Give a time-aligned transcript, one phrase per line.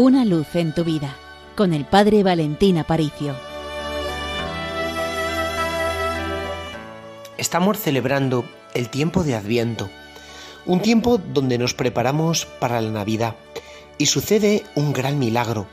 [0.00, 1.16] Una luz en tu vida
[1.56, 3.34] con el Padre Valentín Aparicio.
[7.36, 9.90] Estamos celebrando el tiempo de Adviento,
[10.66, 13.34] un tiempo donde nos preparamos para la Navidad
[13.98, 15.66] y sucede un gran milagro.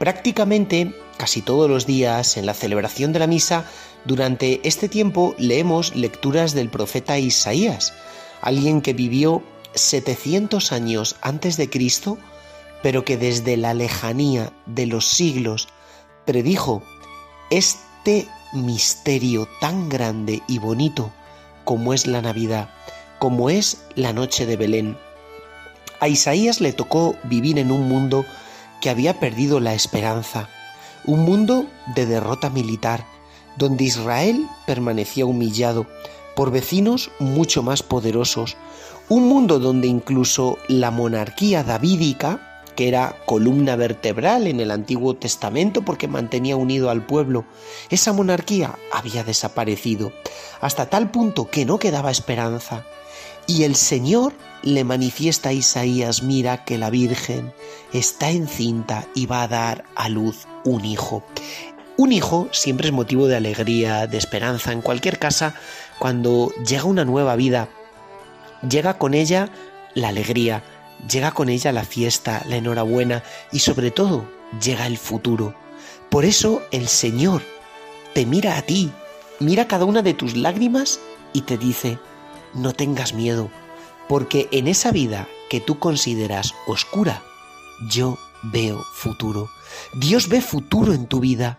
[0.00, 3.66] Prácticamente casi todos los días en la celebración de la misa,
[4.04, 7.92] durante este tiempo leemos lecturas del profeta Isaías,
[8.40, 9.44] alguien que vivió
[9.74, 12.18] 700 años antes de Cristo
[12.82, 15.68] pero que desde la lejanía de los siglos
[16.24, 16.82] predijo
[17.50, 21.10] este misterio tan grande y bonito
[21.64, 22.70] como es la Navidad,
[23.18, 24.98] como es la noche de Belén.
[26.00, 28.24] A Isaías le tocó vivir en un mundo
[28.80, 30.48] que había perdido la esperanza,
[31.04, 33.04] un mundo de derrota militar,
[33.56, 35.86] donde Israel permanecía humillado
[36.34, 38.56] por vecinos mucho más poderosos,
[39.08, 45.82] un mundo donde incluso la monarquía davídica que era columna vertebral en el Antiguo Testamento
[45.82, 47.44] porque mantenía unido al pueblo,
[47.90, 50.12] esa monarquía había desaparecido,
[50.60, 52.84] hasta tal punto que no quedaba esperanza.
[53.46, 57.52] Y el Señor le manifiesta a Isaías, mira que la Virgen
[57.92, 61.24] está encinta y va a dar a luz un hijo.
[61.96, 65.54] Un hijo siempre es motivo de alegría, de esperanza, en cualquier casa,
[65.98, 67.68] cuando llega una nueva vida,
[68.68, 69.50] llega con ella
[69.94, 70.62] la alegría,
[71.08, 73.22] llega con ella la fiesta, la enhorabuena
[73.52, 74.24] y sobre todo
[74.62, 75.54] llega el futuro.
[76.08, 77.42] Por eso el Señor
[78.14, 78.90] te mira a ti,
[79.38, 81.00] mira cada una de tus lágrimas
[81.32, 81.98] y te dice,
[82.54, 83.50] no tengas miedo,
[84.08, 87.22] porque en esa vida que tú consideras oscura,
[87.88, 89.48] yo veo futuro.
[89.94, 91.58] Dios ve futuro en tu vida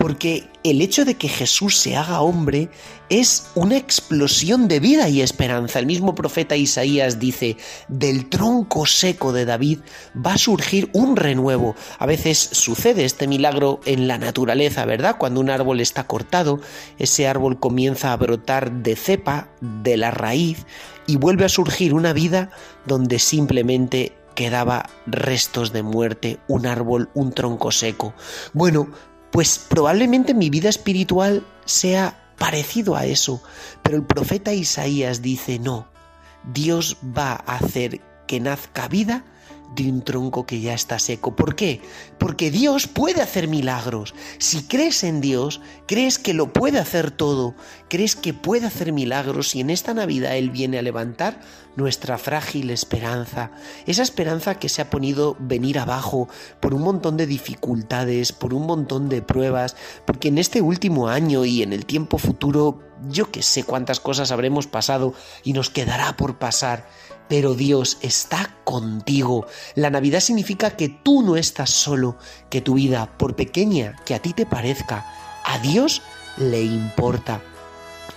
[0.00, 2.70] porque el hecho de que Jesús se haga hombre
[3.10, 5.78] es una explosión de vida y esperanza.
[5.78, 9.80] El mismo profeta Isaías dice, del tronco seco de David
[10.16, 11.76] va a surgir un renuevo.
[11.98, 15.16] A veces sucede este milagro en la naturaleza, ¿verdad?
[15.18, 16.62] Cuando un árbol está cortado,
[16.98, 20.64] ese árbol comienza a brotar de cepa, de la raíz,
[21.06, 22.48] y vuelve a surgir una vida
[22.86, 28.14] donde simplemente quedaba restos de muerte, un árbol, un tronco seco.
[28.54, 28.88] Bueno,
[29.30, 33.42] pues probablemente mi vida espiritual sea parecido a eso,
[33.82, 35.86] pero el profeta Isaías dice, no,
[36.52, 39.24] Dios va a hacer que nazca vida
[39.74, 41.34] de un tronco que ya está seco.
[41.34, 41.80] ¿Por qué?
[42.16, 44.14] Porque Dios puede hacer milagros.
[44.38, 47.56] Si crees en Dios, crees que lo puede hacer todo,
[47.88, 51.40] crees que puede hacer milagros y en esta Navidad Él viene a levantar
[51.74, 53.50] nuestra frágil esperanza,
[53.84, 56.28] esa esperanza que se ha ponido venir abajo
[56.60, 59.74] por un montón de dificultades, por un montón de pruebas,
[60.06, 64.32] porque en este último año y en el tiempo futuro yo que sé cuántas cosas
[64.32, 66.86] habremos pasado y nos quedará por pasar
[67.30, 69.46] pero Dios está contigo.
[69.76, 72.16] La Navidad significa que tú no estás solo,
[72.50, 75.06] que tu vida, por pequeña que a ti te parezca,
[75.44, 76.02] a Dios
[76.38, 77.40] le importa.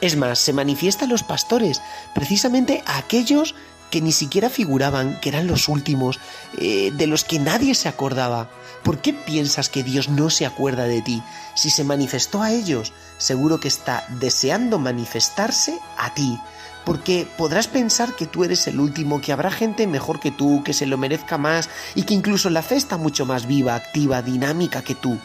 [0.02, 1.80] Es más, se manifiesta a los pastores,
[2.16, 3.54] precisamente a aquellos
[3.94, 6.20] que ni siquiera figuraban, que eran los últimos,
[6.58, 8.50] eh, de los que nadie se acordaba.
[8.82, 11.22] ¿Por qué piensas que Dios no se acuerda de ti?
[11.54, 16.40] Si se manifestó a ellos, seguro que está deseando manifestarse a ti
[16.86, 20.74] porque podrás pensar que tú eres el último, que habrá gente mejor que tú, que
[20.74, 24.82] se lo merezca más y que incluso la fe está mucho más viva, activa, dinámica
[24.82, 25.20] que tú.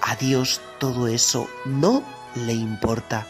[0.00, 2.04] A Dios todo eso no
[2.36, 3.26] le importa.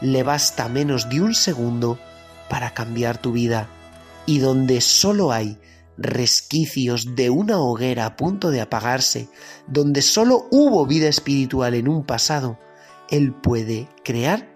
[0.00, 1.98] Le basta menos de un segundo
[2.48, 3.68] para cambiar tu vida.
[4.26, 5.58] Y donde solo hay
[5.98, 9.28] resquicios de una hoguera a punto de apagarse,
[9.66, 12.58] donde solo hubo vida espiritual en un pasado,
[13.10, 14.48] Él puede crear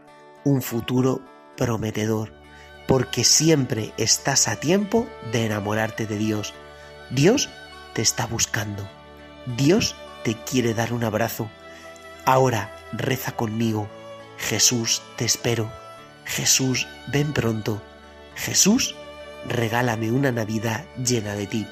[0.45, 1.21] un futuro
[1.57, 2.37] prometedor
[2.87, 6.55] porque siempre estás a tiempo de enamorarte de Dios.
[7.11, 7.49] Dios
[7.95, 8.89] te está buscando.
[9.57, 11.51] Dios te quiere dar un abrazo.
[12.25, 13.89] Ahora reza conmigo.
[14.39, 15.71] Jesús, te espero.
[16.25, 17.83] Jesús, ven pronto.
[18.35, 18.95] Jesús,
[19.49, 21.67] regálame una Navidad llena de ti.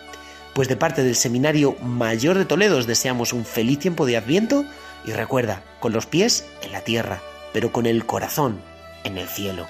[0.55, 4.64] Pues de parte del Seminario Mayor de Toledo os deseamos un feliz tiempo de Adviento
[5.05, 7.20] y recuerda, con los pies en la tierra,
[7.52, 8.61] pero con el corazón
[9.05, 9.66] en el cielo.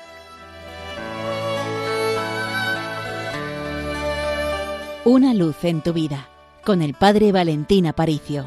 [5.05, 6.29] Una luz en tu vida
[6.65, 8.47] con el Padre Valentín Aparicio.